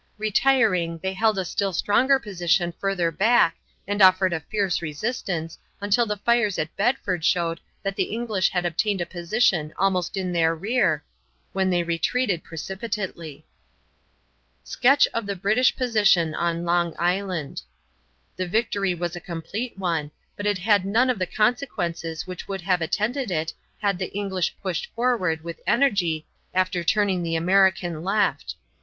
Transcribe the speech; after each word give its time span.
Retiring, 0.17 0.97
they 1.03 1.13
held 1.13 1.37
a 1.37 1.45
still 1.45 1.71
stronger 1.73 2.17
position 2.17 2.73
further 2.79 3.11
back 3.11 3.57
and 3.87 4.01
offered 4.01 4.33
a 4.33 4.39
fierce 4.39 4.81
resistance 4.81 5.59
until 5.79 6.07
the 6.07 6.17
fires 6.17 6.57
at 6.57 6.75
Bedford 6.75 7.23
showed 7.23 7.59
that 7.83 7.95
the 7.95 8.05
English 8.05 8.49
had 8.49 8.65
obtained 8.65 8.99
a 8.99 9.05
position 9.05 9.71
almost 9.77 10.17
in 10.17 10.31
their 10.33 10.55
rear, 10.55 11.03
when 11.53 11.69
they 11.69 11.83
retreated 11.83 12.43
precipitately. 12.43 13.45
[Illustration: 14.63 14.63
Sketch 14.63 15.07
of 15.13 15.27
the 15.27 15.35
British 15.35 15.75
Position 15.75 16.33
on 16.33 16.65
Long 16.65 16.95
Island.] 16.97 17.61
The 18.37 18.47
victory 18.47 18.95
was 18.95 19.15
a 19.15 19.19
complete 19.21 19.77
one, 19.77 20.09
but 20.35 20.47
it 20.47 20.57
had 20.57 20.83
none 20.83 21.11
of 21.11 21.19
the 21.19 21.27
consequences 21.27 22.25
which 22.25 22.47
would 22.47 22.61
have 22.61 22.81
attended 22.81 23.29
it 23.29 23.53
had 23.79 23.99
the 23.99 24.11
English 24.15 24.55
pushed 24.63 24.91
forward 24.95 25.43
with 25.43 25.61
energy 25.67 26.25
after 26.55 26.83
turning 26.83 27.21
the 27.21 27.35
American 27.35 28.03
left. 28.03 28.55